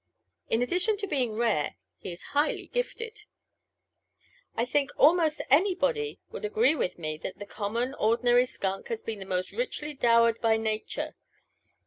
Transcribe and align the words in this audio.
In 0.49 0.63
addition 0.63 0.97
to 0.97 1.05
being 1.07 1.35
rare, 1.35 1.75
he 1.99 2.11
is 2.11 2.23
highly 2.33 2.65
gifted. 2.69 3.25
I 4.57 4.65
think 4.65 4.89
almost 4.97 5.43
anybody 5.51 6.17
will 6.31 6.43
agree 6.43 6.73
with 6.73 6.97
me 6.97 7.17
that 7.19 7.37
the 7.37 7.45
common, 7.45 7.93
ordinary 7.93 8.47
skunk 8.47 8.87
has 8.87 9.03
been 9.03 9.27
most 9.27 9.51
richly 9.51 9.93
dowered 9.93 10.41
by 10.41 10.57
Nature. 10.57 11.13